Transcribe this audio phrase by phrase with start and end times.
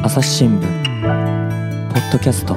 [0.00, 0.62] 朝日新聞
[1.92, 2.56] ポッドキャスト。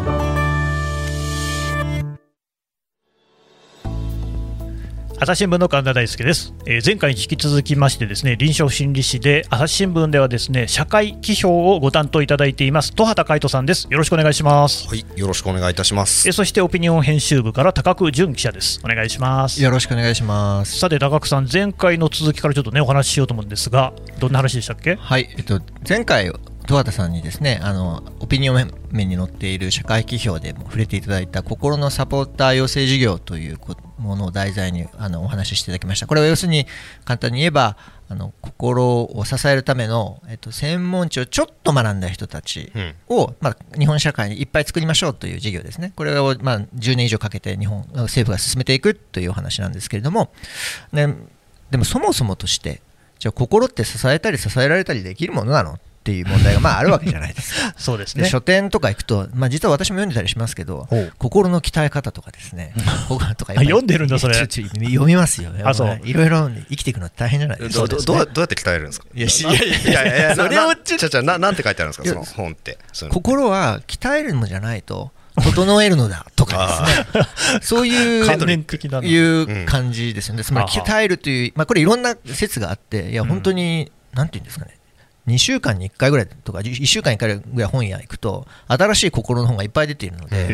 [5.20, 13.88] 朝日新聞の神田大輔です、えー前回に引き続きましてですね臨床心理士で朝日新聞ではですね社会批評をご担当いただいています戸畑海人さんです。
[13.90, 14.88] よろしくお願いします。
[14.88, 16.28] はい、よろしくお願いいたします。
[16.28, 18.82] えーそしてオピニオン編集部から高久淳記者です。
[18.84, 19.62] お願いします。
[19.62, 20.80] よろしくお願いします。
[20.80, 24.96] さて高久さん前回の続きからちょっとねお話ししようと思うんですがどんな話でしたっけ？
[24.96, 26.32] はい、えっと、前回、
[26.72, 36.08] 戸畑さんにですね、あの、オピニオン面に載っている社会批評でも触れていただいた心のサポーター養成事業というこものを題材にあのお話ししていただきました。
[36.08, 36.66] これは要するに
[37.04, 37.76] 簡単に言えば、
[38.08, 42.96] あの心を支えるための、えっと、専門知をちょっと学んだ人たちうん。
[43.10, 50.32] を、まあ、日本社会にいっぱい作りましょうという事業ですね、これを、まあ、10年以上かけて日本政府が進めていくというお話なんですけれども、
[50.94, 51.16] ね、
[51.70, 52.82] でもそもそもとして、
[53.20, 57.74] じゃあ心って支えたり支えられたりできるものなのっていう問題がまああるわけじゃないですか。
[57.80, 58.24] そうですね。
[58.24, 62.74] で書店とか行くと、まあ、実は私も読んでたりしますけど心の鍛え方とかですね、
[63.38, 64.36] とか読んでるんだそれ。
[64.36, 66.00] 読みますよ、あそう。
[66.04, 67.88] いろいろ生きていくの大変じゃないですか。
[67.88, 69.06] どどどうどうやって鍛えるんですか？
[69.14, 72.08] いやしいやいやいやいやいやそれをななちゃちゃななんて書いてあるんですか？
[72.10, 72.78] その本って。
[73.10, 77.26] 心は鍛えるのじゃないと整えるのだとかですね、
[77.64, 79.08] そういう関連的なの。
[79.08, 83.30] いう感じですよね、つまり鍛えるという、まあ、これ、いろんな説があって、いや、うん。
[83.30, 84.78] 本当に、なんていうんですかね、
[85.28, 90.48] 2週間に1回ぐらいとか、1週間に1回ぐらい本屋行くと、新しい心の本がいっぱい出ているので、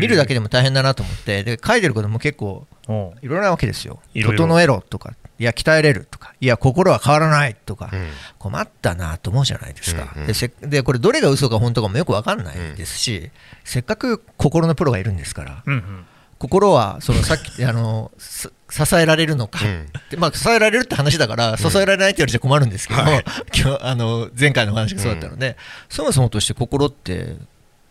[0.00, 2.92] 見るだけでも大変だなと思って、で書いてることも結構う。
[2.92, 8.08] んいろいろなわけですよ、整えろとか、いや、鍛えれるとか、いや、心は変わらないとか、うん。
[8.38, 10.26] 困ったなと思うじゃないですか、うんうん。
[10.26, 13.30] でせでこれ、どれが嘘か本当かもよく分かんないですし、
[13.64, 16.06] せっかく心のプロがいるんですから、うんうん
[16.42, 19.86] 心はそのさっきあのす支えられるのか、うん。
[20.10, 23.24] でまあ、支えられるって話だから、支えられないって言われちゃ困るんですけど、はい。
[23.54, 25.56] 今日あの前回のお話がそうだったので、
[25.88, 27.36] そもそもとして心って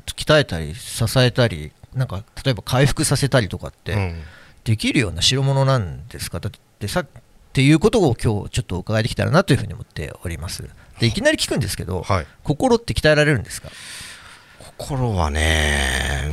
[0.05, 4.21] 鍛えたり、支えたり、なんか例えば回復させたりとかって、うん。
[4.65, 6.39] できるような代物なんですか？
[6.41, 7.05] だってさっ
[7.53, 10.67] ていうことを今日ちょっとお伺いできたらなというふうに思っております。
[10.99, 11.11] でい。
[11.13, 12.27] きなり聞くんですけど、はい。
[12.43, 13.69] 心って鍛えられるんですか？
[14.77, 16.27] 心はね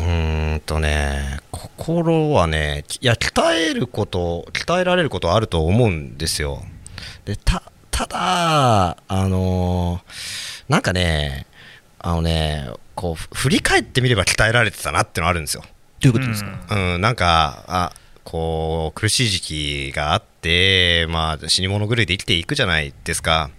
[0.59, 6.63] んとね心はねいや鍛えること鍛えられることはあると思うんですよ。
[7.25, 10.01] でたただあの
[10.69, 11.47] なんかね
[11.99, 15.63] あのねこうふ振り返ってみれば鍛えられてたなってのあるんですよ。
[16.01, 17.93] ということですか、うん、なんか、あ
[18.25, 23.51] こう苦しい時期があって、まあ、死に物狂いで生きていくじゃないですか。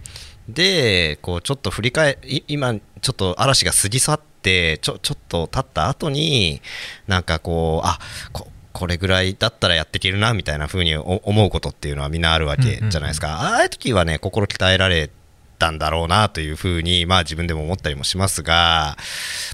[0.48, 6.60] で、こうちょっと振り返い今、ちょっと嵐が過ぎ去って、ちょちょっと経った後に、
[7.06, 7.98] なんかこう、あ
[8.32, 13.40] ここれぐらいだったらやっていけるなみたいな風にお思うことっていうのはみんなあるわけじゃないですか。
[13.40, 15.10] ああいう時はね、心鍛えられ
[15.58, 18.96] たんだろうなというふうに、まあ自分でも思ったりもしますが、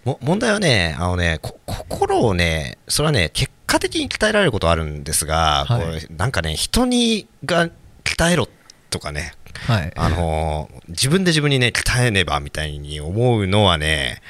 [0.04, 5.80] も問題はね、あのね、こ心をね、それはね、結果的に鍛えられることはあるんですが、はい。
[5.80, 7.68] これなんかね、人にが
[8.04, 8.48] 鍛えろ
[8.90, 9.32] とかね、
[9.66, 9.92] はい。
[9.96, 14.22] あのー自分で自分にね、鍛えねばみたいに思うのはね、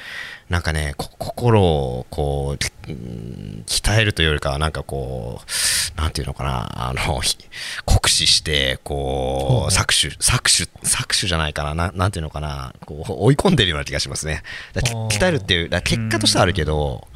[0.49, 7.37] なんかね、こ心をこう、うん鍛えるというよりかは、なんかこう、なんていうのかな、あの、ひ
[7.85, 14.43] 酷使して、こう、搾取、搾取、搾取じゃないかな、ななんていうのかな、こう、追い込んでるような気がしますね。
[14.73, 17.07] 鍛えるっていう、結果としてはあるけど、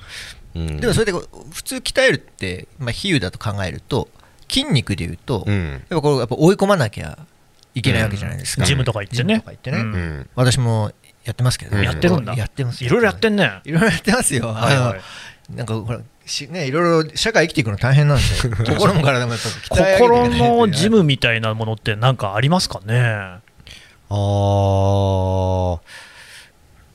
[0.55, 0.77] うん。
[0.77, 4.09] でもそれで普通鍛えるって、まあ、比喩だと考えると
[4.49, 5.71] 筋肉でいうと、うん。
[5.71, 7.17] やっぱこうやっぱ追い込まなきゃ
[7.73, 8.67] いけないわけじゃないですか、うん。
[8.67, 9.27] ジムとか行ってね。
[9.27, 10.91] ジムとか行ってね、私も
[11.23, 11.83] やってますけど、うん。
[11.83, 12.33] やってるんだ。
[12.35, 13.61] やってますいろいろやってんね。
[13.63, 15.01] いろいろやってますよ、 はいはい。
[15.55, 18.23] なんかほらしねいろいろ社会生きていくの大変なんで
[18.77, 23.41] 心も体もやっぱ鍛え上げていか心のジムみたいなものって何かありますかね？
[24.09, 25.79] あー。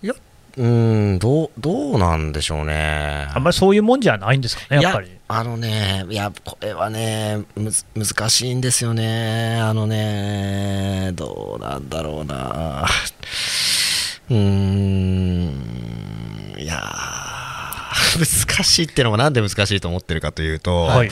[0.02, 0.14] いや
[0.58, 3.28] うーんどうどうなんでしょうね。
[3.34, 5.10] あんまりそういうもんじゃないんですかねやっぱり。
[5.28, 9.58] あのねいやこれはねむず難しいんですよね。
[9.60, 12.86] あのねどうなんだろうな
[14.30, 15.52] うーん。
[16.58, 17.16] いやー。
[18.18, 21.10] 難しいっていうのがなんで難しいと思ってるかというと、はい。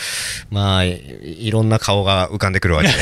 [0.50, 2.94] まあいいろんな顔が浮かんでくるわけで。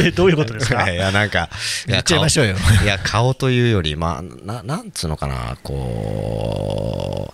[0.08, 0.88] えどういうことですか？
[0.92, 1.48] いやなんか
[1.86, 2.56] いや言っちゃいましょうよ。
[2.56, 7.32] 顔いや顔というよりまあななんつうのかなこ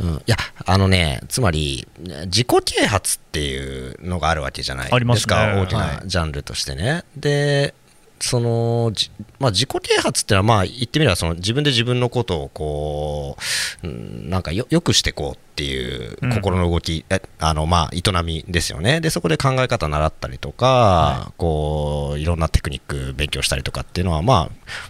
[0.00, 1.86] う、うん、いやあのねつまり
[2.26, 4.88] 自己啓発っていうのがあるわけじゃない。
[4.90, 5.46] ありまですすか？
[5.54, 7.74] ね大きなジャンルとしてね、で
[8.22, 9.10] そのじ
[9.40, 13.36] まあ、自己啓発ってのはまあ言ってみればその自分で自分のことをこ
[13.82, 19.02] う、うんなんかよよくしてこうっていううん心の動き、えあのまあ営みですよね。
[19.02, 24.44] でそこで考え方習ったりとか、こういろんなテクニック勉強したりとかっていうのはまあ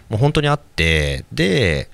[0.09, 1.89] もう本当にあってで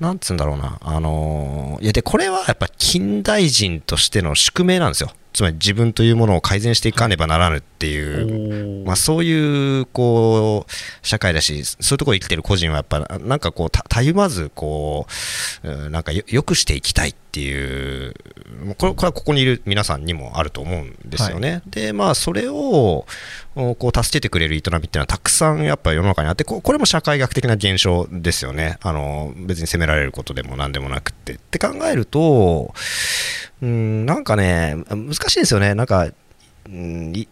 [0.00, 15.06] なんつうんだろうな、あのーいやでこれはやっぱ近代人としての宿命なんですよ、つまり自分というものを改善していかねばならぬっていう、まあ、そういうこう社会だし、そういうところに生きてる個人はやっぱ、なんかこう、たたゆまずこ
[15.64, 18.14] う、うんなんかよよくしていきたいっていう、
[18.76, 21.62] これこれはここにいる皆さんにもあると思うんですよね。
[21.64, 23.06] で、まあ、それを
[23.54, 28.76] おこう助けてくれる営みっていうのはたくさんやっぱ世の中にあって、ここれも社会学的な現象ですよね。
[28.82, 31.32] あの別に責められることでも何でもなくって。
[31.36, 32.74] って考えると、
[33.62, 35.74] うん、なんかね、難しいんですよね。
[35.74, 36.08] なんか、
[36.66, 37.28] うん、い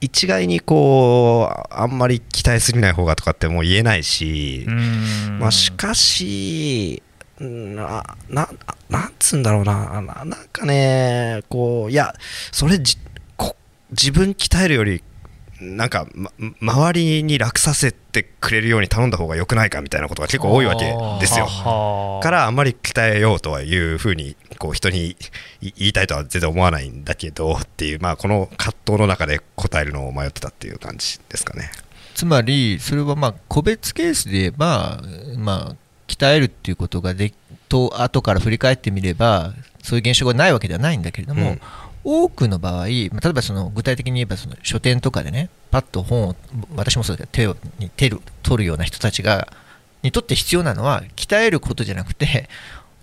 [0.00, 4.66] 一概にこう、あんまり期待すぎない方がとかってもう言えないし、
[5.38, 7.02] まあ、しかし、
[7.40, 8.48] うんなな
[8.90, 12.14] なんつうんだろうなな、なんかね、こういや、
[12.52, 12.98] それじ
[13.36, 13.56] こ、
[13.90, 15.02] 自分鍛えるより、
[15.60, 20.84] なんか、ま、周りに楽させてくれるように頼んだ方が良くないかみたいなことが結構多いわけ
[21.20, 21.46] ですよ。
[22.22, 25.16] からあんまり鍛えようとはいうふうにこう人に
[25.60, 31.70] 言いたいとは全然思わないんだけどっていう、まあ、この葛藤の中で答えるのを迷ってたっていう感じですかね。
[32.14, 35.00] つまりそれはまあ個別ケースで言えば、
[35.36, 35.76] まあ、
[36.10, 37.32] 鍛えるっていうことがで
[37.68, 39.52] と後から振り返ってみれば
[39.82, 41.60] そういう現象がないわけではないんだけれども、うん。
[42.02, 46.36] 多くの場合、まあ例えばその具体的に言えばその書店とかでねパッと本を
[46.74, 49.48] 私もそうだけど手をに手を取るような人たちが
[50.02, 52.48] にとって必要なのは鍛えることじゃなくて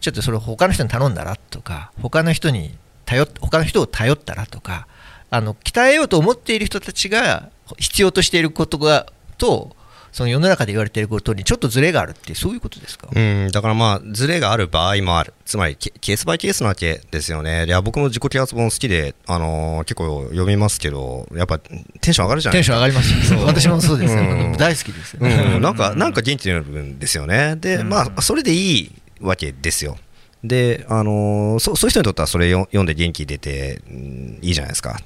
[0.01, 2.75] ちょっとそれを他の人に頼んだらとか他の人に
[3.05, 4.87] 頼っ他の人を頼ったらとか
[5.29, 9.07] あの鍛えようと思っている人たちが必要としていることが
[9.37, 9.75] と
[10.11, 15.33] その世の中で言われていることにちょっとズレがあるってそういうことですか、うん、だからまあ、ズレがある場合もある。
[15.45, 17.65] つまりケ、ケースバイケースなわけですよね。
[17.65, 25.27] いや、僕も自己啓発本好きで、あのー結構読みますけど、やっぱテンション上がるじゃないテンション上がりますよ私もそうですよ、うん大好きですよ、う
[25.59, 27.55] ん、なんか、なんか元気になるんですよね。
[27.55, 29.97] で、まあ、それでいいわけですよ。
[30.43, 34.99] で、あのーそそういう人にとってはそれよ読んで元気出て、うんいいじゃないですか。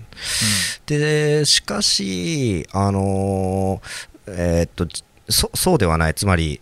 [0.85, 4.87] で、しかし、あのーえーっと、
[5.29, 6.61] そそうではない、つまり、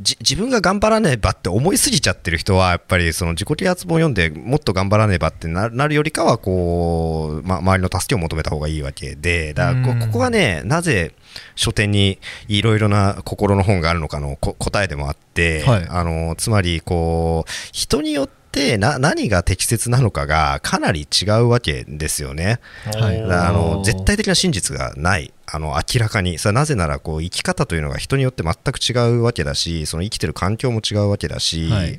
[0.00, 10.00] じ自分が頑張らねばって思いすぎちゃってる人はやっぱりその自己啓発本を読んでもっと頑張らねばってななるよりかはこう、ま、周りの助けを求めた方がいいわけでだからこうん。
[10.00, 11.14] ここがねなぜ
[11.56, 15.86] 書店にいろいろな心の本があるのかのこ答えでもあって、はい。
[15.88, 22.60] あのつまりこう人によってな何が適切なのかがかなり違うわけですよね。
[22.84, 23.20] はい。
[23.20, 31.98] あの絶対的な真実がないあの明らかにさなぜならこう生き方というのが人によって全く違うわけだしその生きてる環境も違うわけだし、はい。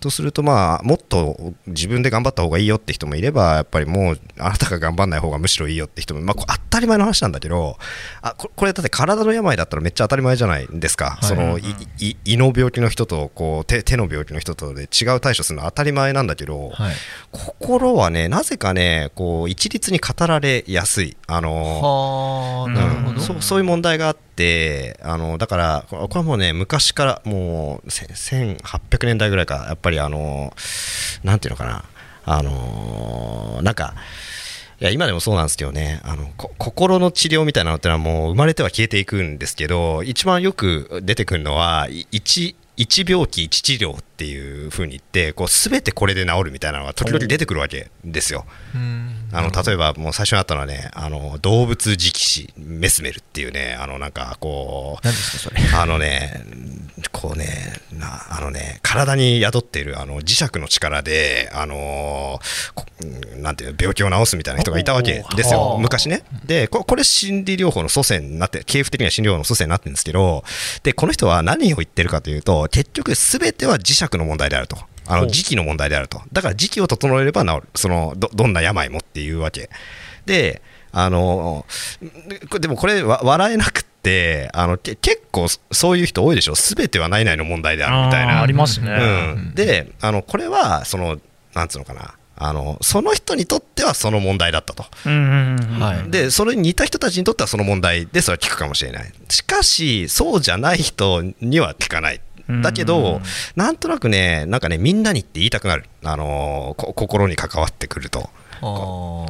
[0.00, 7.78] とするとまあもっと自分で頑張った方がいいよって人もいればやっぱりもうあなたが頑張んない方がむしろいいよって人も、まあ、当たり前の話なんだけど
[8.20, 11.24] あここれだって体の病だったらめっちゃ当たり前じゃないですか、い。
[11.24, 16.94] その胃の病気の人とこう手手の病気の人とで違う対処するのは当たり前なんだけど、はい。
[17.30, 21.16] 心はねなぜかねこう一律に語られやすい。
[21.26, 23.20] あのはあなるほど、うん。
[23.20, 30.52] そうそういう問題があってあのだからこれはもうね昔からもうせ1800年代ぐらいからやっぱりあの
[31.22, 31.84] なんていうのかな
[32.24, 33.94] あのなんか
[34.80, 42.06] いや今でもそうなんですけどねあのこ心の治療みたいなのってのはもう生まれては消えていくんですけど一番よく出てくるのはい
[42.82, 48.44] 一一病気一治療っていうふうに言ってこう全てこれで治るみたいなのが時々出てくるわけですよ。
[48.74, 49.28] うん。
[49.32, 55.60] あの例えばもう最初にあったのはねあの動物磁気師メスメルっていうねあのなんかこう何ですかそれ。
[55.74, 56.44] あのね
[57.10, 57.46] こうね
[57.92, 62.38] なあのね体に宿っているあの磁石の力であの
[62.74, 62.84] こ
[63.38, 66.24] なんていうの病気を治すみたいな人がいたわけですおよー昔ね。
[66.44, 70.44] でここれ心理療法の祖先になって系譜的には心理療法の祖先になってるんですけど
[70.82, 74.76] でこの人は何を言ってるかというと結局全ては磁石の問題であると。
[75.04, 76.22] あの時期の問題であると。
[76.32, 77.68] だから時期を整えれば治る。
[77.74, 79.68] そのどどんな病もっていうわけ。
[80.26, 81.66] であの
[82.60, 83.91] でもこれわ笑えなくって
[84.52, 86.54] あのけ結構そういう人多いでしょ？
[86.54, 88.42] 全ては何々の問題であるみたいな。
[88.42, 88.90] ありますね。
[89.36, 91.18] うん、であのこれはその
[91.54, 92.14] なんつうのかな？
[92.34, 94.84] あのその人にとってはその問題だったと。
[95.06, 96.10] うんうんうんはい。
[96.10, 99.12] でそれに似た人たちにとってはその問題でそれは聞くかもしれない。
[99.28, 102.20] しかしそうじゃない人には聞かない。
[102.62, 103.20] だけうんど
[103.54, 105.84] なんとなくねなんかねみんなにって言いたくなる。
[106.02, 108.30] あのこ心に関わってくると。
[108.60, 109.28] こ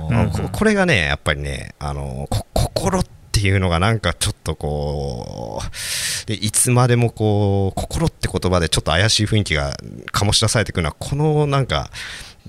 [0.51, 3.11] これがねやっぱりねあのこ心って
[3.41, 9.75] いうのがなんかちょっとこうでいつまでもこう心って言葉でちょっと怪しい雰囲気が
[10.13, 11.91] 醸し出されてくるのはこのなんか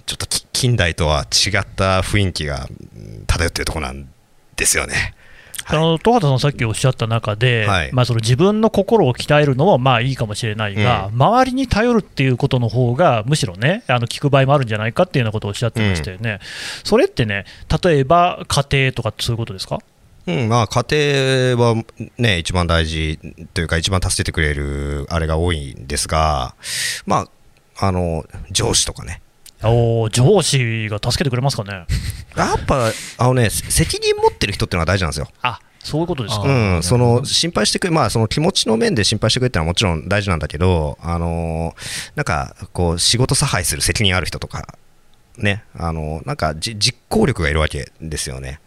[0.06, 4.08] ちょっとき近代とは違った雰囲気がうん漂ってるところなん
[4.56, 5.16] ですよね。
[5.66, 7.94] あの戸畑さん、さっきおっしゃった中で、はい。
[7.94, 16.40] まあ、その自分の心を鍛えるのもまあいいかもしれないが、周りに頼るっていうことの方が、むしろね、あの聞く場合もあるんじゃないかっていうようなことをおっしゃってましたよね、
[16.84, 17.46] それってね、
[17.82, 19.80] 例えば家庭とかそういうことですか？
[20.26, 20.86] うんまあ、家
[21.56, 21.84] 庭は、
[22.18, 23.20] ね、一番大事
[23.54, 26.56] というか、一番助けてくれるあれが多いんですが、
[27.06, 27.28] ま
[27.78, 29.22] あ、あの上司とかね、
[29.64, 31.86] おー上司が助けてくれますかね。
[32.36, 35.28] やっぱあの、ね、責任持ってる人っていうのは大事なんですよ。
[35.42, 36.44] あそういうことですか。
[36.44, 41.76] うん、その心配してくれ、まあ、その気持ちの面で心配してくれってのはもちろん大事なんだけど、あの
[42.16, 44.78] なんかこう仕事差配する責任ある人とか、
[45.38, 48.60] ね、あのなんかじ実行力がいるわけですよね。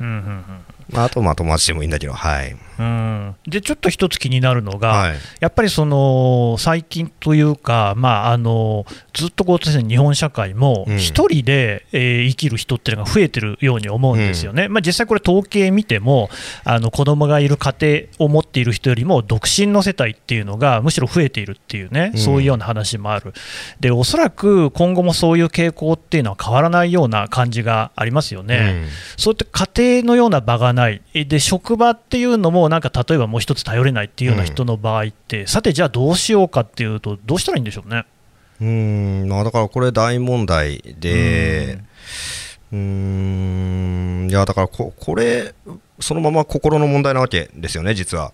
[0.00, 2.56] うんうんまあ、あとまあ友達でもいいんだけど、はい。
[2.78, 2.86] うん。
[2.86, 2.88] う
[3.32, 5.16] んでちょっと一つ気になるのが、はい。
[5.40, 10.96] やっぱりその最近というか、まあ、あのずっとこう日本社会もうん。
[10.98, 16.28] 一人で、えー生きる人っていうのが増えてるように思うんですよね、まあ、実際これ、統計見ても
[16.64, 17.74] あの子供がいる家
[18.18, 22.20] 庭を持っている人よりも独身の世帯っていうのがむしろ増えているっていうね、うん。
[22.20, 23.32] そういうような話もある、
[23.80, 28.84] でおそらく今後もそういう傾向っていうのは変わらないような感じがありますよね。
[29.16, 38.04] そういった家庭のような場がない、えで職場っていうのも、なんか例えばもう一つ頼れないっていうような人の場合って、さて、じゃあどうしようかっていうと、どうしたらいいんでしょうね？
[38.60, 38.68] うん、
[39.22, 41.78] うんまあ、だからこれ大問題で、
[42.72, 45.54] うーん、いや、だからここれ、
[45.98, 48.32] そのまま心の問題なわけですよね、実は。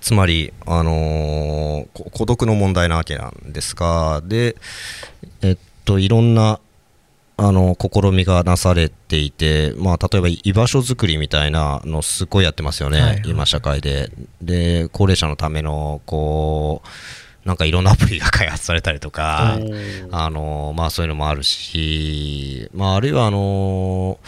[0.00, 4.56] つまり、あのーこ孤独の問題なわけなんですが、で、
[5.42, 6.58] えっと、いろんな、
[7.36, 14.10] あの試みがなされていて、まあ、例えば居場所づくりみたいなのすごいやってますよね、はいはい今、社会で。
[14.40, 16.88] で、高齢者のための、こう、
[17.44, 19.58] なんかいろんなアプリが開発されたりとか、
[20.10, 24.18] あのまあ、そういうのもあるし、まあ、あるいはあの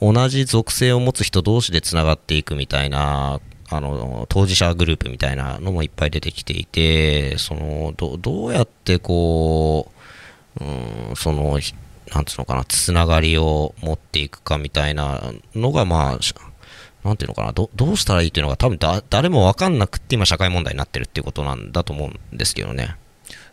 [0.00, 9.90] お同じ属性を持つ人同士でつながっていくみたいなあの当事者グループみたいなのもいっぱい出てきていてそのどどうやってこ
[10.60, 11.74] う、うん、そのひ
[12.14, 15.20] なんつうのかなつながりを持っていくかみたいな
[15.54, 16.34] のがまあし
[17.04, 22.96] なんていうのかなどどうしたらいいっていうのが多分だ誰もわかんなくって今社会問題になってるっていうことなんだと思うんですけどね。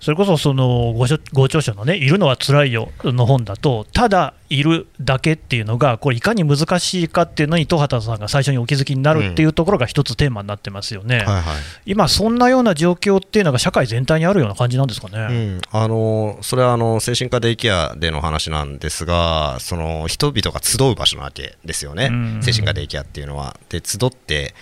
[0.01, 11.17] それこそそのごしょご著書のね、いるのは辛いよの本だと、ただいるだけっていうのが、これ、いかに難しいかっていうのに、戸畑さんが最初にお気づきになるっていうところが一つテーマになってますよね。
[11.17, 11.43] はいはい
[11.85, 15.19] 今、そんなような状況っていうのが社会全体にあるような感じなんですかね？
[15.19, 23.55] うん、あのそれはあの精神科デイケアでの話なんですがその人々が集う場所なわけですよね、うん精神科デイケアっていうのは。
[23.69, 24.55] で集って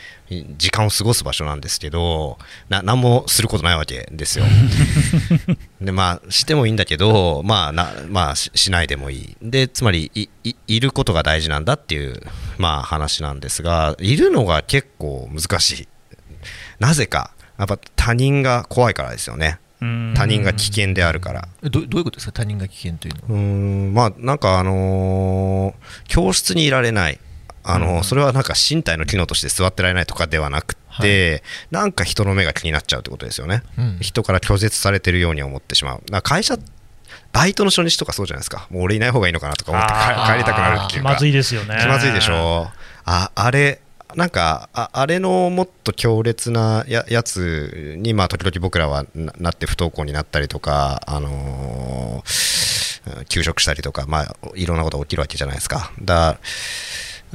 [0.58, 2.38] 時間を過ごす場所なんですけど
[2.70, 4.46] な何もすることないわけですよ。
[5.82, 12.22] でまあしてもいいんだけど、まあなまあ、ししないでもいいでつまりいいいることが大事なんだっていう、
[12.58, 15.88] まあ、話なんですがいるのが結構難しい。
[16.80, 19.60] なぜかやっぱ他人が怖いからですよね。
[19.82, 21.48] うん他人が危険であるから。
[21.64, 22.34] えどどういうことですか？
[22.34, 23.36] 他人が危険というのはうー
[23.90, 27.20] んまあなんかあのー教室にいられない
[27.64, 33.98] あのそれはなんか身体の機能として座ってられないとかではなくて、なんか人の目が気になっちゃうってことですよね、うん。
[34.00, 36.22] 人から拒絶されてるように思ってしまう。
[36.22, 36.58] 会社
[37.32, 38.68] バイトの初日とかそうじゃないですか。
[38.70, 39.94] もう俺いない方がいいのかなとか思って
[40.32, 41.10] 帰りたくなるっていうか。
[41.10, 41.78] 気まずいですよね。
[41.80, 42.70] 気まずいでしょ。
[43.06, 43.82] ああれ
[44.16, 52.90] なんかああれのもっと強烈なややつに、まあ、時々僕らはななって不登校になったりとか、あのー
[53.28, 55.92] 休職したりとか、まあ、いろんなことが起きるわけじゃないですか。
[56.02, 56.38] だ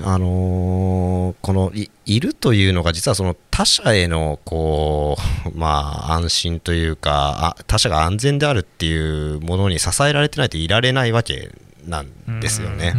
[0.02, 8.96] あのーこのいいるというのが実はその他者へのこう、 まあ、安心というかあ他者が安全であるってい
[9.36, 11.50] うものに支えられてないといられないわけ
[11.86, 12.94] なんですよね。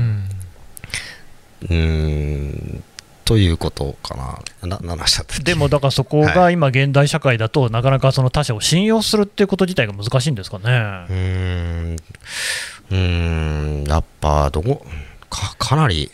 [1.70, 2.84] うん
[3.26, 4.16] ということか
[4.62, 4.68] な。
[4.70, 5.44] な、何の話だったっけ？
[5.44, 10.70] でもだからそこが今、現代社会だと、なかなかその他者を信用するっていうこと自体が難しいんですかうね。
[12.92, 14.86] うーん、やっぱ、どこ、
[15.28, 16.12] か、かなり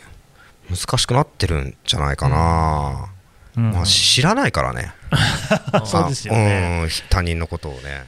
[0.72, 3.10] 難しくなってるんじゃないかな。
[3.58, 4.94] うんまあ、し知らないからね。
[5.84, 6.80] そうですよね。
[6.80, 8.06] あうん、他人のことをね。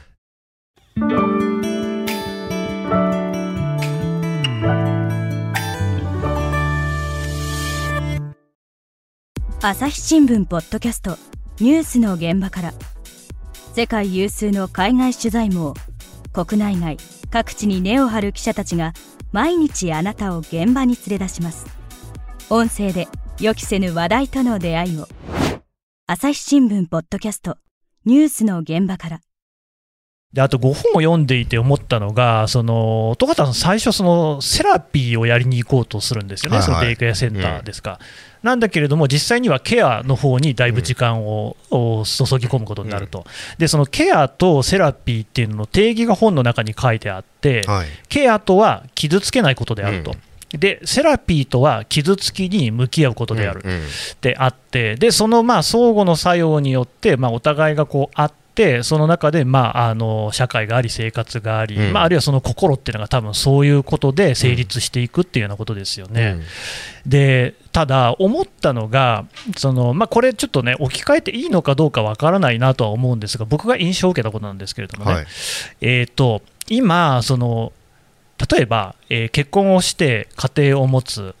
[9.60, 11.16] 朝日新聞ポッドキャスト
[11.58, 12.74] ニュースの現場から
[13.74, 15.72] 世界有数の海外取材網
[16.34, 16.98] 国内外
[17.30, 18.92] 各地に根を張る記者たちが
[19.32, 21.83] 毎日あなたを現場に連れ出します
[22.50, 23.08] 音声で
[23.40, 25.08] 予期せぬ話題との出会いを。
[26.06, 27.56] 朝日新聞ポッドキャスト。
[28.04, 29.20] ニュースの現場から。
[30.34, 36.74] であと5本を読んでいて思ったのが、その戸方さん、最初、そのセラピーをやりに行こうとするんですよね、はいはい。
[36.74, 37.98] そのデイケアセンターですか。
[38.42, 43.24] なんだけれども、実際にはケアの方にだいぶ時間を、注ぎ込むことになると、
[43.56, 50.14] でそのケアとセラピーっていうのの定義が本の中に書いてあって、はい、ケアとは傷つけないことであると。
[50.58, 53.62] でセラピーとは傷つきに向き合うことである、
[54.20, 66.36] であってでそのまあ相互の作用によって、まあ、お互いがこうあってその中で、まあ、あの社会があり生活があり、うん、まあ、あるいはその心っていうのが多分そういうことで成立していくっていうようなことですよね。
[67.04, 75.26] うん、でただ、思ったのが、そのまあ、これちょっとね、置き換えていいのかどうかわからないなとは思うんですが、僕が印象を受けたことなんですけれどもね、はい、
[75.80, 77.72] えーと今その、
[78.50, 81.34] 例えば、えー、結婚をして家庭を持つ、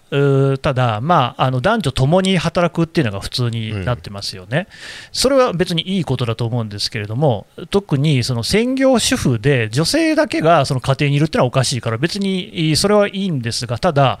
[0.62, 4.64] ただ、まあ、あの男女ともに働くっていうのが普通になってますよね、うん、
[5.10, 14.20] それは別にいいことだと思うんですけれども、特にその専業主婦で女性だけがその家庭にいるっていうのはおかしいから、別にそれはいいんですが、ただ、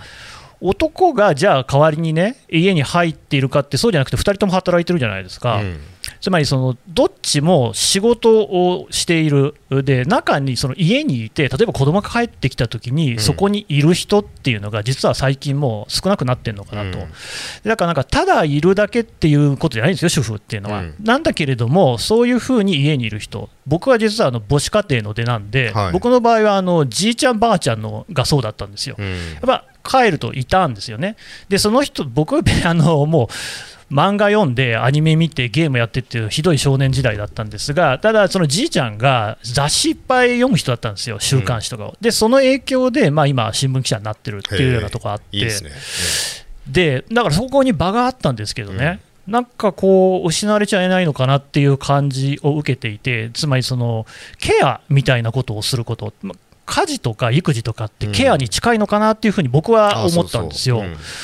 [0.60, 5.78] 男がじゃあ代わりにね家に入っているかってそうじゃなくて2人とも働いてるじゃないですか、うん、
[6.24, 9.56] つまりそのどっちも仕事をしている。
[9.68, 17.08] で中にその家にいて例えば子供が帰ってきた時にそこにいる人っていうのが実は最近もう少なくなってるのかなと、うん、
[17.64, 29.04] だからなんかただいるだけっていうことじゃないんですよ主婦っていうのは、うん、なんだけれどもそういうふうに家にいる人僕は実はあの母子家庭の出なんで、はい、僕の場合はあのじいちゃんばあちゃんのがそうだったんですよ、や
[29.38, 31.16] っぱ帰るといたんですよね。
[31.48, 33.28] で、その人、僕、 あのもう、
[33.94, 41.88] 漫画読んで、アニメ見て、ゲームやってっていうひどい少年時代だったんですが、ただ、そのじいちゃんが雑誌いっぱい読む人だったんですよ、週刊誌とかを。
[41.90, 45.70] うん、で、その影響で、まあ、今、新聞記者になってるっていうようなとこあって、いいで、ね。
[46.66, 49.00] でだからそこに場があったんですけどね。
[49.28, 49.32] うん。
[49.32, 54.06] なんかこう、失われちゃいないのかなっていう感じを受けていて、つまりその
[54.40, 56.12] ケアみたいなことをすること、
[56.74, 60.82] 家事とか育児とかってケアに近いのかなっていうふうに僕は思ったんですよ、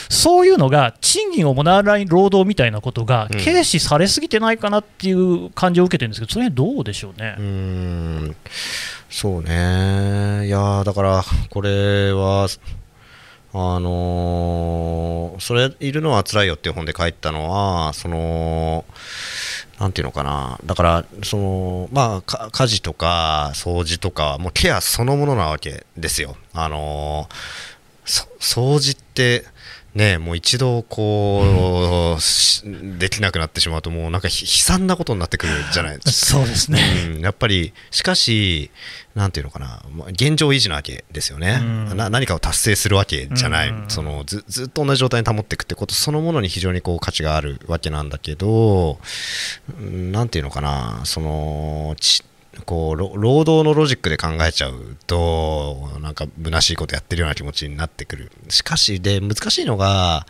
[0.09, 7.35] そういうのが賃金をもらわない労働みたいなことが軽視されすぎてないかなっていう感じを受けてるんですけど、それどうでしょうね？
[7.37, 8.37] うん。
[9.11, 12.46] そうね、いやだから、これは、
[13.53, 18.85] あのー、それいるのは辛いよっていう本で書いたのは、その、
[19.81, 26.37] なんていうのかな、だから、その、まあ、家事とか掃除とか、もうケアそのものなわけですよ。
[26.53, 29.47] あのー、掃除って、
[29.95, 36.33] ね、もう一度こう、できなくなってしまうと、もうなんか悲惨なことになってくるじゃないですか。
[36.38, 36.81] そうですね、
[37.16, 38.71] うん、やっぱり、しかし、
[39.14, 49.01] なんていうのかな、現状維持なわけですよね、うん、な何かを達成するわけじゃない、うん、そのずずっと同じ状態に保っていくってことそのものに非常にこう価値があるわけなんだけど、
[49.81, 52.23] なんていうのかな、そのち
[52.66, 58.33] こう労働のロジックで考えちゃうとなんか虚しいことやってるような気持ちになってくる。
[58.49, 60.27] しかしで難しいのが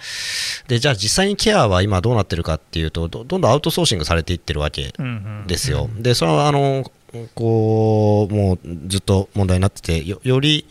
[0.68, 4.92] でじゃあ実際にケアは今どうなってるかっていうとどんどんアウトソーシングされていってるわけ
[5.46, 6.90] ですよ、でそれはあの
[7.34, 10.66] こうもうずっと問題になっててより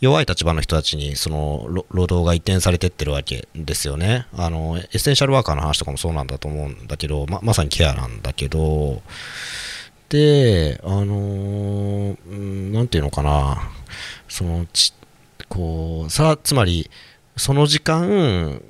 [0.00, 4.26] 弱い立場の人たちにその労働が移転されてってるわけですよね。
[4.34, 9.02] あのエッセンシャルワーカーの話とかもそうなんだと思うんだけどままさにケアなんだけど。
[10.08, 13.70] で、あのー、なんていうのかな、
[14.28, 14.92] そのち、
[15.48, 16.90] こう、さあ、つまり、
[17.34, 18.60] その時間、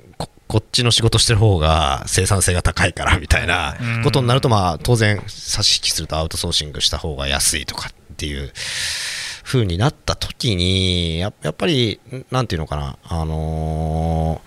[0.53, 8.53] ここっちの仕事してる方が生産性が高いからみたいなことになると、まあ、当然、差し引きするとアウトソーシングした方が安いとかっていう
[9.43, 14.41] 風になった時に、ややっぱり、なんていうのかな、あの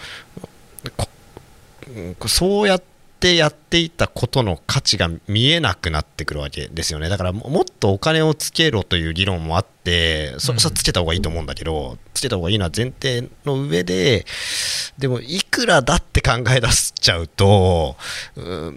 [0.84, 2.82] ー、そうやっ
[3.18, 7.08] てやっていたことの価値が見えなくなってくるわけですよね。
[7.08, 9.75] だからもっとお金をつけろという議論もあって
[10.38, 14.24] それはつけた方がいいと思うんだけど、つけた方がいいのは前提の上で
[14.98, 17.96] でもいくらだって考え出しちゃうと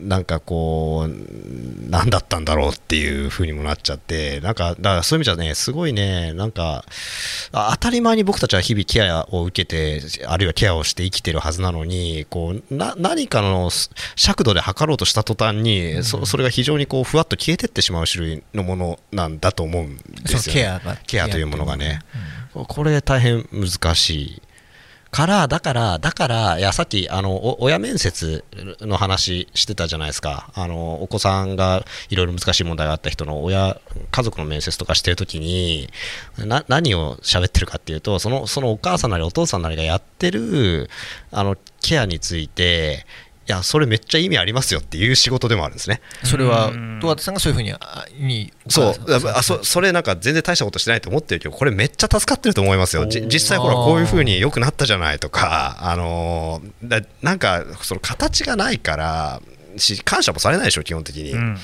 [0.01, 6.83] なんかこう何だったんだろうっていう風にもなっちゃってなんかだからそういう意味じゃねすごいねなんか
[7.51, 13.69] 当たり前に僕たちは日々ケアを受けてあるいはケアをして生きてるはずなのにこうな何かの
[14.15, 22.01] 尺度で測ろうとした途端に、うん、そそれが非常にこうふわっと消えていってしまう種類のものなんだと思うんですよ、ケアケアというものがね、
[22.55, 24.41] うん、これ大変難しい
[25.11, 28.43] からだからだからいやさっきあの親面接
[28.81, 30.51] の話してたじゃないですか。
[30.53, 33.79] あのお子さんがいろいろ難しい問題があった人の親
[34.11, 35.89] 家族の面接とかしてるときに
[36.37, 40.89] な何を喋ってるかっていうとそのそのお母さんなりお父さんなりがやってる
[41.31, 43.05] あのケアについて
[43.51, 46.01] やそれめっちゃ意味ありますよっていう仕事でもあるんですね。
[46.23, 46.99] それはうん。
[47.01, 48.93] 戸畑さんがそういうふうにあにそう。
[49.27, 53.05] あそそれなんか全然大したことしてないと思ってるけどこれめっちゃ助かってると思いますよ。
[53.05, 59.41] 実際ほらこういう風に良くなったじゃないとかあのーだなんかその形がないから
[59.77, 61.57] し感謝もされないでしょ基本的に、うん。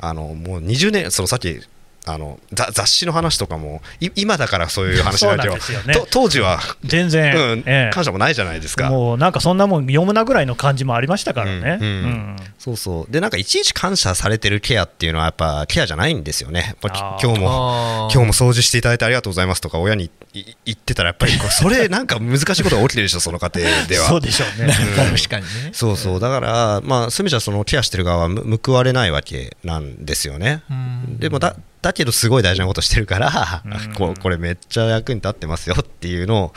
[0.00, 1.60] あのもう20年そのさっき
[2.08, 8.90] あのざ雑誌の話とかもい今だからそういう話だけどそうなんですよねと当時は、全然、うんええ感謝もないじゃないですか。
[8.90, 11.78] もうなんかそんなもん読むなぐらいの感じもありましたからね。
[11.80, 16.76] うんうんそうそうでなんかいちいち感謝されてるケアっていうのはやっぱケアじゃないんですよね。
[16.82, 24.08] 今日も今日も掃除していただいてありがとうございますとか親にい言ってたらやっぱり それなんか難しいことが起きてるでしょその家庭では。
[24.08, 24.72] そうでしょうね。
[24.72, 30.62] 確かにねそうそうだから、まあ、そういう意味じゃそのケアしてる側はむ報われないわけなんですよね。
[30.70, 33.94] うんでもだだけどすごい大事なことしてるから、うん。
[33.94, 36.54] こうこれめっちゃ役に立ってますよっていうのを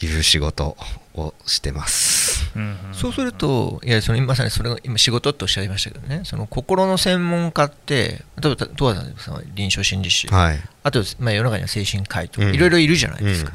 [0.00, 0.76] 言う仕事
[1.14, 2.50] をしてます。
[2.54, 12.54] うんうんそうすると、いやそのまさにそれが今、仕事っておっしゃいましたけどね、その心の専門家って、例えば、戸畑さんは臨床心理士、はい、あと、まあ、世の中には精神科医とか、うん。
[12.54, 13.52] いろいろいるじゃないですか。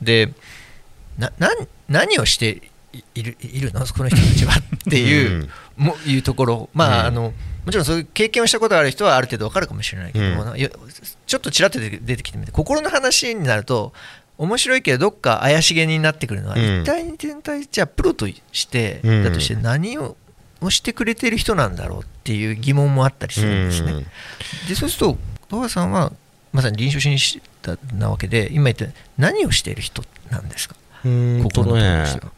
[0.00, 0.32] で
[1.18, 1.50] なな、
[1.88, 4.54] 何をしていいるいるの、この人たちは。
[4.54, 7.06] っていう,、もいうところ、まあうん。
[7.06, 7.34] あの、
[7.68, 10.58] もちろんそういう経験をしたことがある人はある程度わかるかもしれないけども、うん。
[10.58, 10.70] よ
[11.26, 13.92] ちょっとちらっと出て出てきてみて、心の話になると、
[14.38, 16.80] 面白いけど、どっか怪しげになってくるのは、うん。
[16.80, 20.16] 一体全体、じゃあ、プロとして、うんだとして、何を
[20.62, 23.92] をしてくれてる人なんだろうっていう疑問もあったりするんですね。
[23.92, 24.06] うん。
[24.66, 25.18] でそうすると、
[25.50, 26.10] 戸川さんは
[26.52, 27.42] まさに臨床心理士
[27.92, 28.86] なわけで、今言った
[29.18, 32.04] 何をしている人なんですか、うーんと心のね。
[32.04, 32.30] だか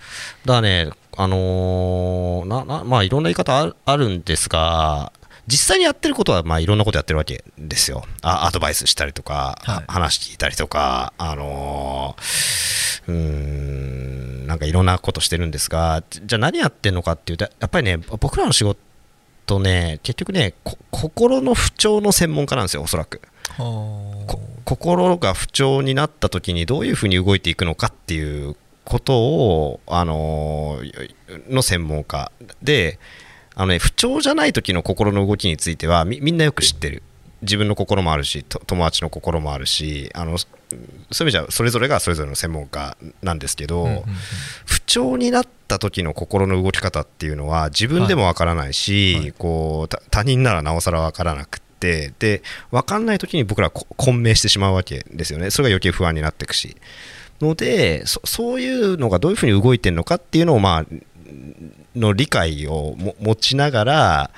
[0.47, 5.13] らね、あのーななまあ、いろんな言い方あるあるんですが、
[5.51, 8.05] 実際にやってることは、まあ、いろんなことやってるわけですよ。
[8.23, 23.21] あアドバイスしたりとか、はい話聞いたりとか、あのーうーん、なんかいろんなことしてるんですが、じじゃあ何やってるのかっていうと、やっぱりね、僕らの仕事ね、結局ね、こ心の不調の専門家なんですよ、おそらく。
[23.57, 24.27] こ
[24.65, 31.15] 心が不調になった時にどういうふうに動いていくのかっていうことを、あのー
[31.49, 32.33] の専門家
[32.63, 32.99] で
[33.55, 37.03] あの、ね、不調じゃない時の心の動きについてはみみんなよく知ってる。
[37.43, 44.03] 自分の心もあるしと友達の心もあるしあのそういう意味じゃそれぞれがそれぞれの専門家なんですけど、うんうんうん。
[44.67, 49.23] 不調になった時の心の動き方っていうのは自分でもわからないし、はい。
[49.23, 49.33] はい。
[49.33, 55.51] こうた他人ならなおさらわからなくってで分かんない時に僕ら混迷してしまうわけですよね。
[55.51, 56.77] それが余計不安になっていくし。
[57.41, 60.87] のでそそういうのがどういうふうに動いてるのかっていうのをまあ
[61.97, 64.31] の理解をも持ちながら、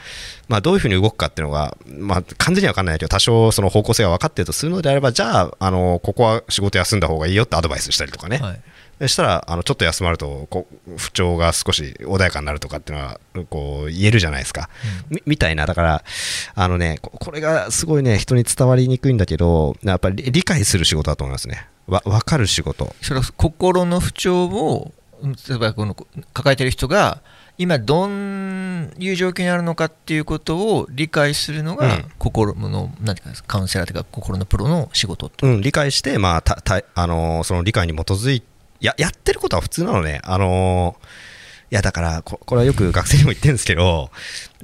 [0.49, 8.61] まあ、どういうふうに動くかっていうのが、まあ、完全には分かんないけど多少その方向性が分かっているとするのであればじゃああのここは仕事休んだ方がいいよってアドバイスしたりとかね、はい。
[9.01, 14.69] そしたらあのちょっと休まるとこう不調が少し穏やかになるとかっていうのはこう言えるじゃないですか、
[15.11, 15.67] みみたいな。
[15.67, 16.05] だから
[16.55, 21.67] あのねここれがすごいね人に伝わりにくいんだけどやっぱり理解する仕事だと思いますね。
[21.89, 22.95] わ分かる仕事。
[23.03, 25.97] それは心の不調をうん例えばこの
[26.33, 27.23] 抱えている人が
[27.59, 32.05] 今どんいう状況にあるのかっていうことを理解するのがうん。
[32.19, 35.47] 心のなんていうかカウンセラーというか心のプロの仕事と。
[35.47, 38.43] うん、理解して、まあたたあのーその理解に基づい
[38.81, 41.07] ややってることは普通なのね、あのー
[41.73, 44.11] いやだからこ、これはよく学生にも言ってるんですけど、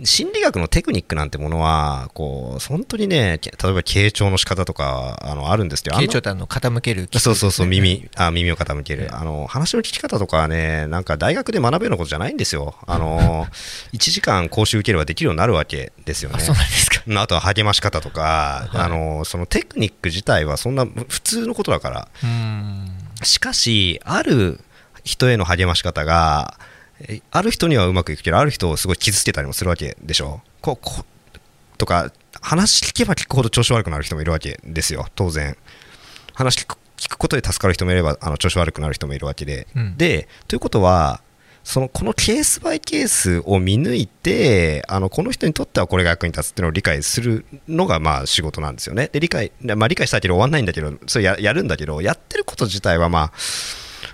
[0.05, 9.09] 心理学のテクニックなんてものは、こう本当にね、け例えば傾聴の仕方とかあのあるんですけど、傾聴ってあの傾ける聞くそうそうそう、ね耳あ耳を傾ける、ええ。
[9.11, 13.47] あの話の聞き方とかはね、なんか大学で学ぶようなことじゃないんですよ、 あの
[13.93, 16.37] 1時間講習受ければできるようになるわけですよね。
[16.39, 17.03] あそうなんですか。
[17.21, 18.81] あとは励まし方とか、はい。
[18.83, 22.91] あのそのテクニック自体はそんな普通のことだから、うん。
[23.23, 24.61] しかし、ある
[25.05, 26.78] 人への励まし方が、え
[27.31, 30.41] ある人にはうまくいくけど、ある人をすごい傷つけたりもするわけでしょ？
[30.61, 31.05] ここ
[31.77, 35.57] とか、話聞けば聞くほど調子悪くなる人もいるわけですよ、当然。
[36.35, 39.67] 話聞く聞くことで助かる人もいれば、あの調子悪くなる人もいるわけで。
[39.77, 41.23] うんで、ということは、
[41.65, 53.33] そのこのケースバイケースを見抜いてあのこの人にとってはこれが役に立つっていうのを理解するのがまあ仕事なんですよねで理解、まあ、理解したけど終わんないんだけどそれややるんだけどやってること自体はまあ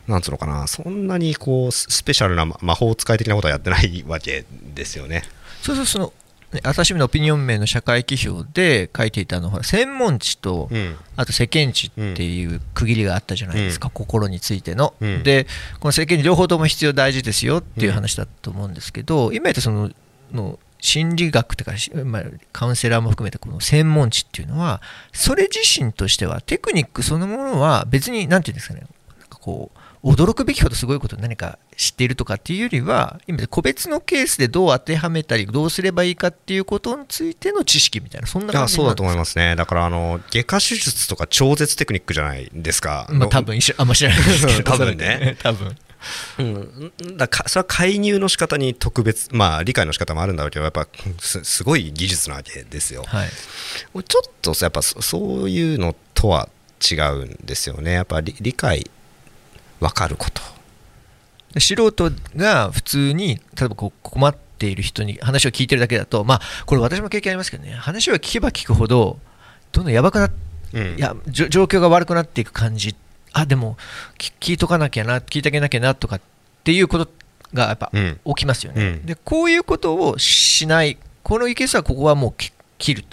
[0.07, 5.25] なんつうのかなそんなにこうススペシャルな魔魔法使い的なことはやってないわけですよね。
[5.63, 6.13] そうそうその
[6.53, 10.97] ね朝日新聞のオピニオン名の社会規評で書いていたのは専門知と、うん。
[11.17, 13.93] あと世間知っていう区切りがあったじゃないですか、うん。
[13.93, 15.23] 心についての、うん。
[15.23, 15.47] で
[15.81, 19.91] この世間知両方とも必要大事ですよっていう話だと思うんですけど、今言ったその
[20.33, 24.83] の心理学とか、しまあ、カウンセラーも含めてこの専門知っていうのは
[25.15, 28.81] それ自身としてはテクニックそのものは別に何て言うんですかね
[29.19, 39.57] なんかこう驚くべきほどすごいこと何か知っているとかっていうよりは今個別のケースでどう当てはめたりどうすればいいかっていうことについての知識みたいなそんな感じそうだと思いすますね。
[39.57, 44.63] だからあの外科手術とか超絶テクニックじゃないですか、まあ多分一緒あんま知らないですけど。
[44.71, 45.37] 多分ね。
[45.43, 45.77] 多分。
[46.39, 50.87] うん、だかそれは介入の仕方に特別まあ理解の仕方もあるんだろうけどやっぱ
[51.19, 53.29] すすごい技術なわけですよ、はい。
[54.05, 56.51] ちょっとやっぱそそういうのとは
[56.91, 57.93] 違うんですよね。
[57.93, 58.91] やっぱり理解
[59.81, 60.43] 分かること。
[61.61, 67.73] 素人が普通に例えばこう困っている人に話を聞いてるだけだとまあこれ私も経験ありますけどね。
[67.73, 69.19] 話を聞けば聞くほど
[69.73, 70.31] どんどんやばくなっ
[70.73, 70.97] うん。
[70.97, 72.97] いや状況が悪くなっていく感じ。
[73.33, 73.77] あでも
[74.19, 76.21] き聞いとかなきゃな聞いてあげなきゃなとかっ
[76.63, 77.11] ていうこと
[77.53, 78.21] がやっぱうん。
[78.27, 79.07] 起きますよね、うん。
[79.07, 83.05] でこういうことをしないこのケースはここはもうき切る、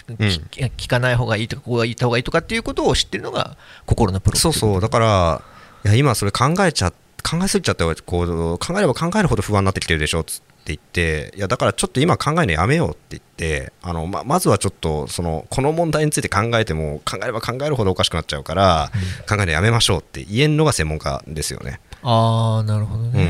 [0.49, 4.81] き聞かない方がいいとかここは言った方がいいとかっていうことを知ってるのが心のプロそうそう。
[4.81, 5.41] だから
[5.85, 6.91] いや今それ考えちゃ
[7.23, 18.91] 考えすぎちゃってこう考えれば考えるほど不安になってきてるでしょつって言っていやだからちょっと今考えるのやめようって言ってあのままずはちょっとそのこの問題について考えても考えれば考えるほどおかしくなっちゃうから、
[19.27, 21.79] 考えるのやめましょうって言えるのが専門家ですよね。
[22.03, 23.23] ああなるほどね、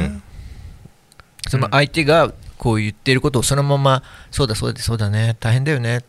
[1.45, 1.49] うん。
[1.49, 6.03] その相手がこう言っていることをそのままそうだそうだそうだね大変だよね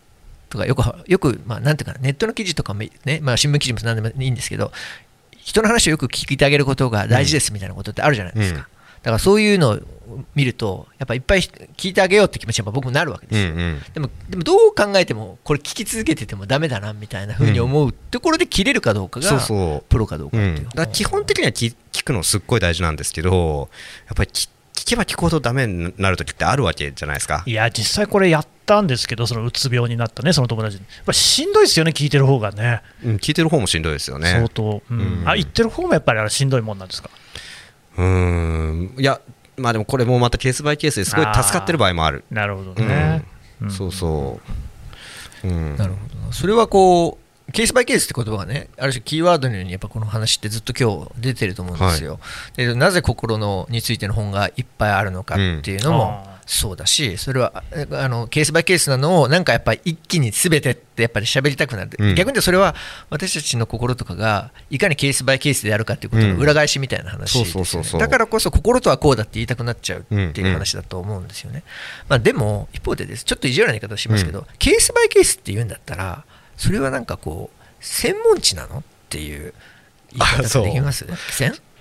[0.51, 4.71] とかよくよくまあなんていうかなネットの記事とかもねまあ新聞記事も何でもいいんですけど
[5.45, 8.65] 人の話をよく聞いてあげることが大事ですみたいなことってあるじゃないですか、うん。
[8.65, 8.69] だ
[9.05, 9.79] からそういうのを
[10.35, 13.83] 見るとやっぱいっぱい聞いてあげようって気持ちが僕もなるわけですよ、うんうん。
[13.93, 19.85] でもでもどう考えてもこれ聞き続けててもダメだなみたいな風に思うところで切れるかどうかがそうそう。
[19.89, 23.69] プロかどうかっていう、うん、だから基本的には聞聞くのすっごい大事なんですけど
[24.07, 27.43] やっぱり聞聞けば聞くほどダメになる時ってあるわけじゃないですか。
[27.47, 30.83] いや、実際これやったんですけど、そのうつ病になったね、その友達に。
[30.83, 34.31] やっぱしんどいですよね、聞いてる方がね、うん聞いてる方もしんどいですよね。
[34.31, 34.99] 相当、うん。
[34.99, 35.29] うん。
[35.29, 37.11] あ言ってる方もやっぱりあれしんどいもんなんですか？
[37.99, 38.95] うーん。
[38.99, 39.21] いや
[39.57, 42.25] まあでもこれもまたケースバイケースですごい助かってる場合もある。
[42.31, 43.25] なるほどね。
[43.61, 43.71] うん。
[43.71, 44.41] そうそ
[45.45, 46.33] う、うん、なるほどな。
[46.33, 47.22] それはこう
[47.53, 52.19] ケースバイケースって言葉がねある種キーワードのようにやっぱこの話ってずっと今日出てると思うんですよ、
[52.57, 62.15] でなぜ心のについての本がいっぱいあるのかっていうのもうんそうだしそれはああのケースバイケースなのをなんかやっぱり一気に全てってやっぱり喋りたくなる、うん。
[62.15, 62.75] 逆にそれは
[63.11, 67.43] 私たちの心とかがいかにケースバイケースでやるかっていうことの裏返しみたいな話
[67.99, 71.63] だからこそ心とはこうだって言いたくなっちゃうっていう話だと思うんですよね、
[72.09, 73.25] まあ、でも一方でです。
[73.25, 76.25] ちょっと意地悪な言い方をしますけど、うケースバイケースって言うんだったら
[76.63, 79.53] それはなんかこう専門知なのっていう
[80.13, 81.05] 言い方できます？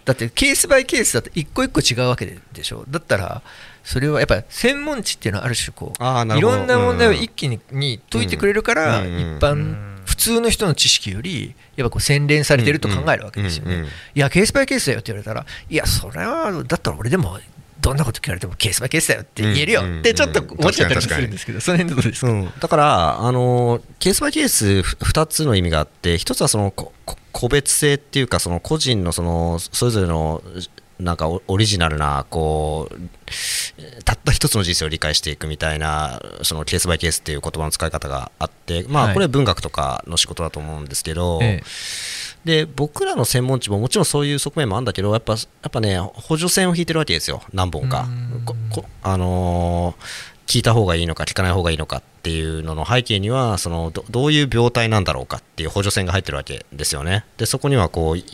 [0.03, 2.83] だってケースバイケースだと一個一個違うわけでしょ？
[2.89, 3.43] だったら
[3.83, 9.37] それはやっぱり専門知っていうのはある種こういろんな問題を一気にに解いてくれるからうん。
[9.37, 13.85] 一般普通の人の知識よりやっぱこう洗練されてると考えるわけですよね。
[14.15, 17.37] いやケースバイケースだよって言われたらいやそれはだったら俺でも
[17.81, 22.31] どんなこと聞かれてもケースバイケースだよって言えるよってちょっと思っちゃったりもするんですけどその辺でどうですか？
[22.31, 30.43] うん、だから、あのケースバイケース2つの意味があって1つはその個別性っていうかその個人のそのそれぞれの
[30.99, 39.13] なんかオオリジナルなこうたった一つの人生を理解していくみたいなそのケースバイケースっていう言葉の使い方があって、まあ、はい。
[39.15, 41.63] これは文学とかの仕事だと思うんですけど、ええ
[42.45, 48.07] で僕らの専門知ももちろんそういう側面もあるんだけどやっぱやっぱね補助線を引いてるわけですよ何本か。
[49.03, 57.23] あのー聞いた方がいいのか聞かない方がいいのかっていうのの背景にはそのどどういう病態なんだろうかっていう補助線が入ってるわけですよね。
[57.37, 58.25] でそこにはこうい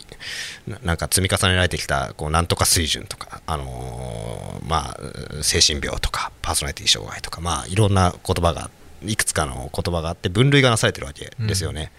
[0.66, 4.98] ななんか積み重ねられてきたこうなんとか水準とか、あのーまあ、
[5.44, 8.68] 精神病とかパーソナリティ障害とか、まあ、いろんな言葉が
[9.06, 11.84] いくつかの言葉があって分類がなされてるわけですよね。
[11.84, 11.90] で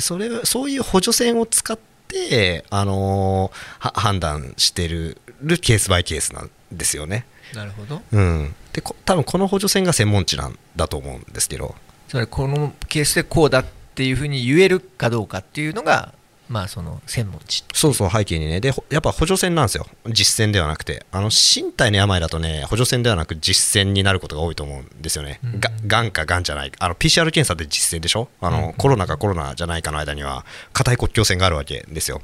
[0.00, 5.18] それそういう補助線を使って、あの判断してる
[5.60, 7.26] ケースバイケースなんですよね。
[7.54, 8.02] なるほど。
[8.12, 11.74] うん、でこ多分この補助線が専門知なんだと思うんですけど、
[12.08, 16.12] つまりこのケースでこうだっていうふうに言えるかどうかっていうのが
[16.50, 18.60] まあその専門知そうそう背景にね。
[18.60, 19.86] でほやっぱ補助線なんですよ。
[20.08, 21.06] 実践ではなくて。
[21.12, 25.60] あの身体の病だとね補助線ではなく実践になることが多いと思うんですよね、うん。
[25.60, 26.72] ががんかがんじゃない。
[26.76, 28.28] あの PCR 検査で実践でしょ？
[28.40, 28.72] あの、うん。
[28.74, 32.20] コロナかコロナじゃないかの間には硬い国境線があるわけですよ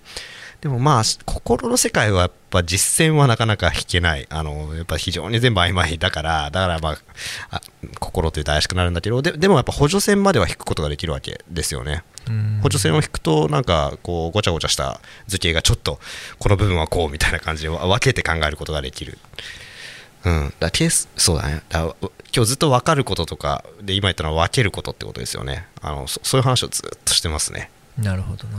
[0.67, 4.27] でもまあ心の世界はやっぱ実践はなかなか引けない。
[4.31, 6.99] あのやっぱ非常に全部曖昧だからだからまあ
[7.51, 7.63] あ
[8.01, 12.03] 心というと怪しくなるんだけどででもやっぱ補助線までは引くことができるわけですよね。
[12.65, 16.01] 補助線を引くとなんかこうごちゃごちゃした図形がちょっと
[16.41, 19.19] この部分はこうみたいな感じで分けて考えることができる。
[20.25, 21.63] うん、だケースそうだね。
[21.69, 21.95] だ
[22.35, 25.69] 今日ずっと分かることとかで今言ったのは分けることってことですよね。
[25.81, 28.59] あのそそういう話をずっとしてますねなるほどな。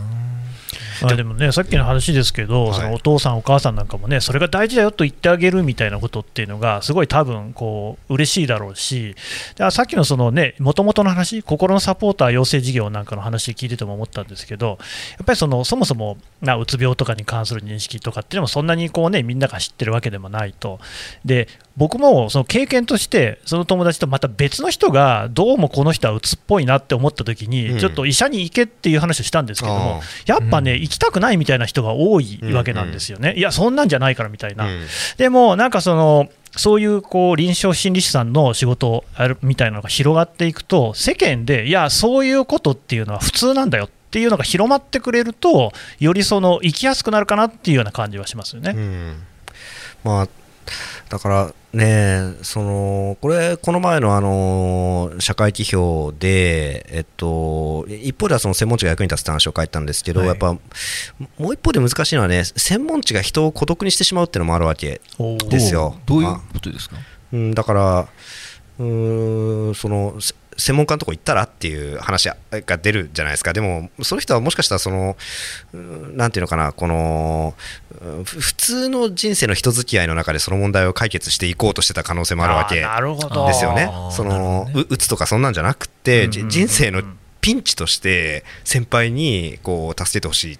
[1.03, 2.73] あでもね、さっきの話ですけど、はい。
[2.73, 9.15] そのお父さん、お母さんなんかもね、それが大事だよと言ってあげるみたいなことっていうのが、すごい多分こう嬉しいだろうし、
[9.51, 14.73] だからさっきのそのね、もともとの話、心のサポーター養成事業なんかの話聞いてても思ったんですけど、や
[15.23, 20.79] っぱりそのそもそもなうつ病とかに関する認識とかっていうのも、そんなにこうね、みんなが知ってるわけでもないと。
[21.25, 21.47] で
[21.77, 27.79] 僕もその経験として、その友達とまた別の人が、どうもこの人はうつっぽいなって思った時に、うん。
[27.79, 34.85] ちょっと医者に行けっていう話をしたんですけどもあ、やっぱね、行きたくないみたいな人が多いわけなんですよね、いや、そんなんじゃないからみたいな、うん。
[35.17, 48.73] でもなんかその、そういうこう臨床心理士さんの仕事をやるみたいなのが広がっていくと、世間で、いや、そういうことっていうのは普通なんだよっていうのが広まってくれると、よりその生きやすくなるかなっていうような感じはしますよね。
[48.75, 49.23] うん。
[50.03, 50.27] まあ
[51.09, 60.29] だからねそのこれこの前のあの社会批評でえっと一方ではその専門知が役に立つって話を書いたんですけど、はい。
[60.29, 60.59] やっぱも
[61.49, 65.01] う一方で難しいのはね専門知が人を孤独にしてしまうっていうのもあるわけ
[65.49, 65.99] ですよ。
[66.05, 66.41] どういうあ。
[66.53, 66.97] ことですか？
[67.33, 68.07] うん、だから、
[68.79, 75.15] うーんそのせ専門家のとこ行ったらっていう話が出るじゃないですか、でも、その人はもしかしたらその、
[75.73, 77.53] うんなんていうのかな、この
[78.23, 83.89] 普通の人生の人付き合いの中でその問題を解決していこうとしてた可能性もあるわけですよね。
[84.11, 84.85] そのどね。
[84.89, 86.49] ううつとかそんなんじゃなくて、じうんうんうん。
[86.51, 87.03] 人生の
[87.39, 90.59] ピンチとして先輩にこう助けてほしい。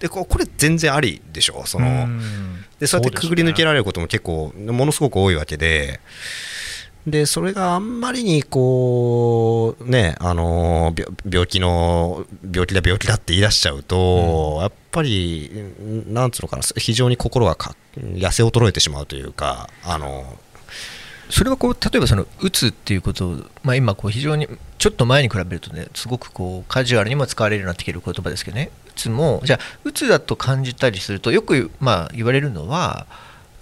[0.00, 1.64] でここれ全然ありでしょ。
[1.66, 2.64] その、うん。
[2.80, 6.00] でそうやってくぐり抜けられることも結構ものすごく多いわけで。
[7.10, 15.50] でそれがあんまりにこうねあの病病気の病気だ病気だって言い出しちゃうと、やっぱり
[15.82, 20.38] んなんつうのかな非常に心がか痩せ衰えてしまうというかあの
[21.30, 28.70] それはこう例えばそのうつっていうことを、まあ、今こう非常にちょっと前に比べるとねすごくこうカジュアルにも使われるようになってきている言葉ですけどね。
[28.88, 33.06] うつもじゃあうつだと感じたりするとよくまあ言われるのは、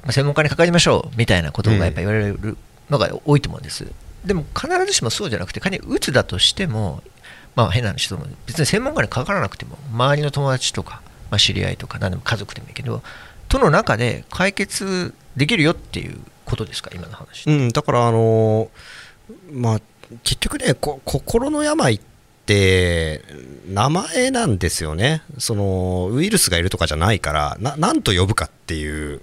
[0.03, 2.57] まあ、専門家にかかりましょうみたいなことがやっぱ言われる
[2.91, 3.87] のが多いと思うんです、
[4.25, 7.03] でも必ずしもそうじゃなくて仮にうつだとしても
[7.55, 13.03] まあ変な話でも別に専門家にかからなくても周りの友達とか、まあ、知り合いとか何でも家族でもいいけど
[13.49, 18.71] との中で解決できるよっていうことですか今の話うん、だからあの
[19.53, 19.81] まあ
[20.23, 22.01] 結局ねこ心の病っ
[22.47, 23.23] て
[23.69, 25.23] 名前なんですよね。
[25.39, 29.21] そのウイルスがいるとかじゃないからな何と呼ぶかっていう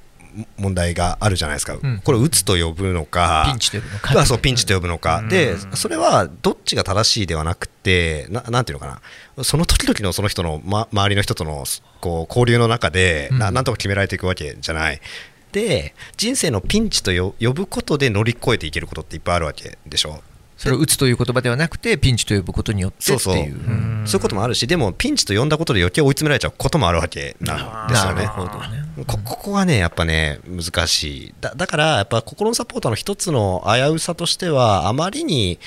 [0.57, 2.01] 問題があるじゃないですか、ん。
[2.03, 3.45] これうつと呼ぶのか。
[3.47, 4.19] ピンチと呼ぶのか。
[4.21, 5.29] あそうピンチと呼ぶのか、うん。
[5.29, 9.01] でそれはどっちが正しいではなくてななんていうのか
[9.37, 9.43] な。
[9.43, 11.65] その時々のその人の、ま、周りの人との
[12.01, 13.53] こう交流の中で、なうん。
[13.53, 14.99] なんとか決められていくわけじゃない。
[15.51, 20.21] で人生のピンチとよ呼ぶことで乗り越えていけることっていっぱいあるわけでしょ
[20.57, 23.53] それを打つという言葉ではなくてピンチと呼ぶことによってそういう。
[23.53, 24.03] うん。
[24.05, 28.15] そういうこともあるしでもピンチと呼んだことで余計追い詰められちゃうこともあるわけなんですよね。
[28.15, 28.83] なるほどね。
[29.07, 31.33] こここはねやっぱね難しい。
[31.41, 35.59] だだからやっぱ心のサポーターの一つの危うさとしてはあまりに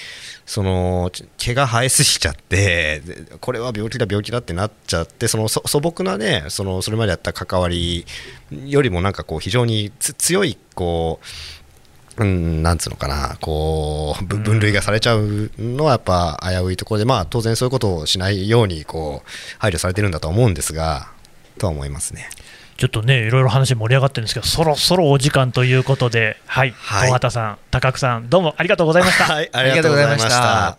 [0.44, 8.07] そのち毛が生えすぎちゃってでこれは病気だ病気だってなっちゃってそのそ素朴なねそのそれまでやった関わり
[8.64, 11.27] よりもなんかこう非常につ強いこう
[12.18, 21.09] うん、なんつうのかな、こう、ぶ分類がされちゃうのはやっぱ危ういところで、まあ当然そういうことをしないように、こう、配慮されてるんだとは思うんですが、
[21.59, 22.29] とは思いますね。
[22.76, 29.24] ちょっとね、いろいろ話盛り上がってるんですけど、そろそろお時間ということで、はい、はい東畑さん、高久さん、どうもありがとうございました。
[29.33, 30.79] はい、ありがとうございました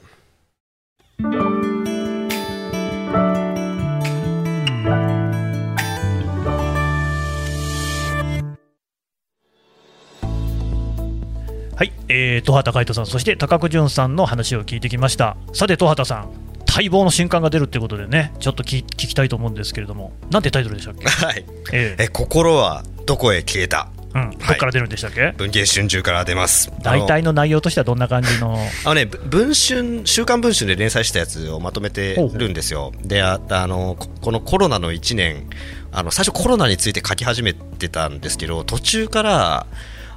[11.78, 15.38] はい、えー、東畑海人さん、そして高久淳さんの話を聞いてきました。
[15.54, 16.32] さて、東畑さん、
[16.68, 21.46] 待望の瞬間が出るってことでね、ちょっと聞聞きたいと思うんですけれども、なんてタイトルでしたっけ、 はい。
[21.72, 23.90] えーえ、心はどこへ消えた？
[24.16, 26.72] うん、どっから出るんでしたっけ、文藝春秋から出ます。
[26.82, 32.92] 大体の内容としてはどんな感じの、あのね、ぶ文春、週刊文春で連載したやつをまとめてるんですよ。
[33.04, 35.48] で、ああの、ここのコロナの1年、
[35.92, 39.68] あの、最初コロナについて書き始めてたんですけど、途中から、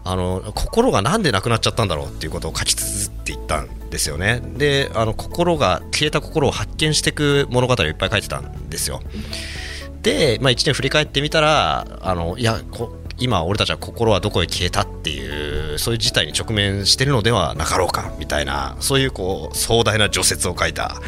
[0.05, 4.41] あの、心がなんでなくなっちゃったんだろうっていうことを書き綴っていったんですよね。
[4.57, 9.03] で、あの、心が、消えた心を発見していく物語をいっぱい書いてたんですよ。
[10.03, 12.61] で、まあ、1年振り返ってみたらあのいや
[13.19, 21.01] 今俺たちは心はどこへ消えたっていうそういう事態に直面してるのではなかろうかみたいなそういうこう壮大な除雪を書いた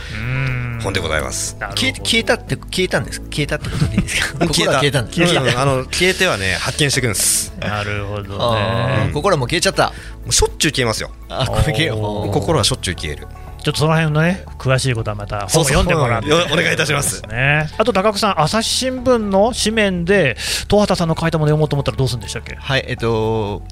[0.81, 1.57] 本でございます。
[1.59, 4.47] 消え消えたって消えたんです消えたってことでいいですか？
[4.47, 5.03] 心 は消えた。
[5.03, 7.53] んです消えた、うんあの消えてはね発見していくんです。
[7.61, 9.11] なるほどね。
[9.13, 9.89] 心はもう消えちゃった。
[9.89, 9.93] も
[10.29, 11.11] うしょっちゅう消えますよ。
[11.29, 12.33] あこれ消えおー。
[12.33, 13.27] 心はしょっちゅう消える。
[13.63, 17.23] ちょっとその辺のね詳しいことはまた本を読んでもらって、お願いいたします。
[17.29, 20.37] ね、あと高久さん朝日新聞の紙面で
[20.69, 22.57] 東畑さんの書いたもの読もうと思ったらどうするんでしたっけ？
[22.57, 23.63] はいえっと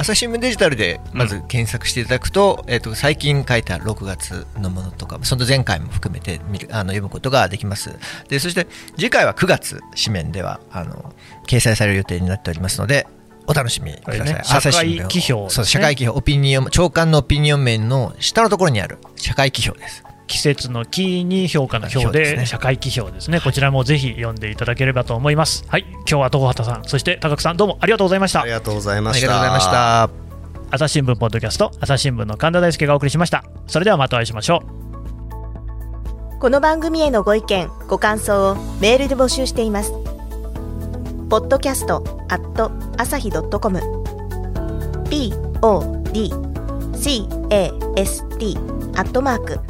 [0.00, 7.98] 朝日新聞デジタルでまず検索していただくと,、えっと最近書いた6月のものとかその前回も含めて見るあの読むことができます。
[8.28, 11.12] でそして次回は9月紙面ではあの
[11.46, 13.06] 掲載される予定になっておりますので
[13.46, 16.12] お楽しみください、ね朝日新聞社会批評そう社会批評。
[16.12, 23.40] オピニオン長官のオピニオン面の下のところにある社会批評です季節の木に評価の評評で社会批評ですね。
[23.40, 25.64] こちらもぜひ読んでいただければと思います。
[25.66, 25.84] はい。
[25.90, 28.42] 今日は東畑さんそして高久さんどうもありがとうございました。
[28.42, 30.08] ありがとうございまありしたがとうございました。
[30.70, 33.42] 朝日新聞ポッドキャスト朝日新聞の神田大輔がお送りしました。
[33.66, 34.62] それではまたお会いしましょ
[36.36, 36.38] う。
[36.38, 39.90] この番組へのご意見ご感想をメールで募集しています。
[41.28, 43.80] ポッドキャストアット朝日ドットコム。
[45.60, 46.20] Podcast
[48.96, 49.69] アットマーク